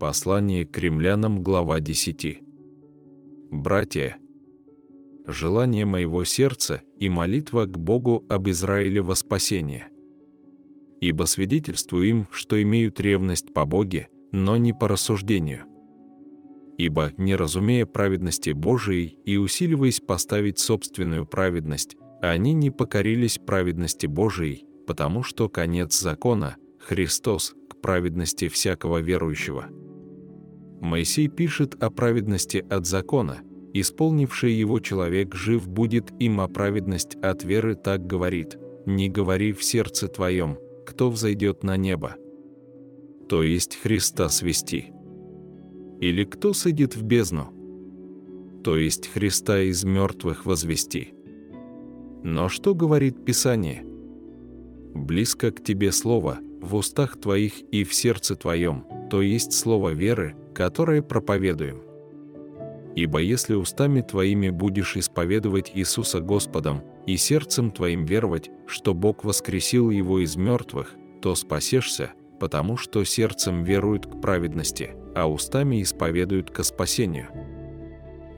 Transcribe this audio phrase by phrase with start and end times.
[0.00, 2.40] Послание к римлянам, глава 10.
[3.50, 4.16] Братья,
[5.26, 9.88] желание моего сердца и молитва к Богу об Израиле во спасение.
[11.02, 15.66] Ибо свидетельствую им, что имеют ревность по Боге, но не по рассуждению.
[16.78, 24.64] Ибо, не разумея праведности Божией и усиливаясь поставить собственную праведность, они не покорились праведности Божией,
[24.86, 29.68] потому что конец закона– Христос к праведности всякого верующего.
[30.80, 33.38] Моисей пишет о праведности от закона–
[33.72, 39.62] исполнивший его человек жив будет им, а праведность от веры так говорит, не говори в
[39.62, 42.16] сердце твоем, кто взойдет на небо.
[43.28, 44.92] То есть Христа свести.
[46.00, 47.52] Или кто сидит в бездну?
[48.64, 51.14] То есть Христа из мертвых возвести.
[52.22, 53.84] Но что говорит Писание?
[54.94, 60.34] Близко к тебе слово, в устах твоих и в сердце твоем, то есть слово веры,
[60.60, 61.80] которое проповедуем.
[62.94, 69.88] Ибо если устами твоими будешь исповедовать Иисуса Господом и сердцем твоим веровать, что Бог воскресил
[69.88, 76.62] Его из мертвых, то спасешься, потому что сердцем веруют к праведности, а устами исповедуют ко
[76.62, 77.28] спасению.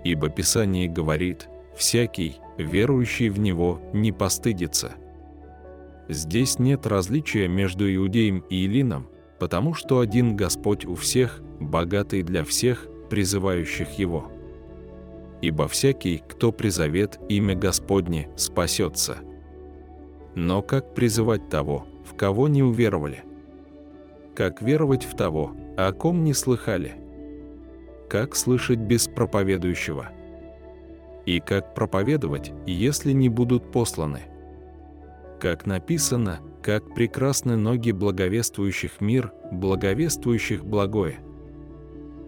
[0.04, 4.92] Ибо Писание говорит, «Всякий, верующий в Него, не постыдится».
[6.08, 9.08] Здесь нет различия между иудеем и илином,
[9.40, 14.30] потому что один Господь у всех, богатый для всех, призывающих Его
[15.42, 19.18] ибо всякий, кто призовет имя Господне, спасется.
[20.34, 23.24] Но как призывать того, в кого не уверовали?
[24.34, 26.94] Как веровать в того, о ком не слыхали?
[28.08, 30.10] Как слышать без проповедующего?
[31.26, 34.22] И как проповедовать, если не будут посланы?
[35.40, 41.18] Как написано, как прекрасны ноги благовествующих мир, благовествующих благое.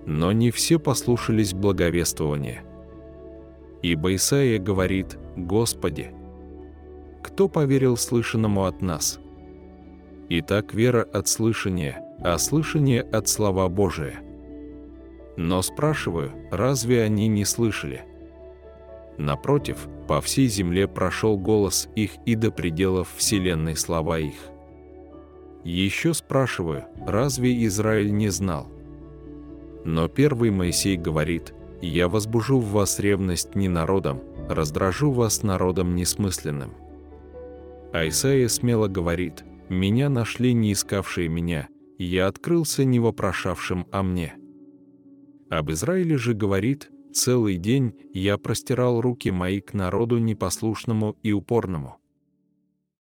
[0.07, 2.63] Но не все послушались благовествования–
[3.85, 6.11] Ибо Исаия говорит «Господи».
[7.23, 9.21] Кто поверил слышанному от нас?
[10.31, 14.23] Итак, вера от слышания, а слышание от слова Божия.
[15.37, 18.07] Но спрашиваю, разве они не слышали?
[19.19, 24.49] Напротив, по всей земле прошел голос их и до пределов вселенной слова их.
[25.63, 28.67] Еще спрашиваю, разве Израиль не знал?
[29.85, 31.53] Но первый Моисей говорит–
[31.85, 36.73] я возбужу в вас ревность не народом, раздражу вас народом несмысленным.
[37.93, 41.69] А Исаия смело говорит, «Меня нашли не искавшие меня,
[41.99, 44.35] я открылся не вопрошавшим о мне».
[45.51, 51.99] Об Израиле же говорит, «Целый день я простирал руки мои к народу непослушному и упорному».